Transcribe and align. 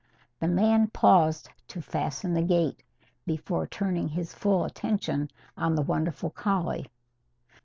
The 0.39 0.47
man 0.47 0.87
paused 0.87 1.47
to 1.67 1.79
fasten 1.79 2.33
the 2.33 2.41
gate 2.41 2.81
before 3.27 3.67
turning 3.67 4.07
his 4.07 4.33
full 4.33 4.65
attention 4.65 5.29
on 5.55 5.75
the 5.75 5.83
wonderful 5.83 6.31
collie. 6.31 6.87